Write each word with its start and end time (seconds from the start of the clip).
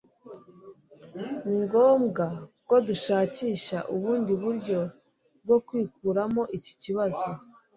Ni 1.45 1.55
ngombwa 1.63 2.25
ko 2.67 2.75
dushakisha 2.87 3.77
ubundi 3.95 4.31
buryo 4.43 4.79
bwo 5.43 5.57
kwikuramo 5.65 6.43
iki 6.57 6.73
kibazo 6.81 7.29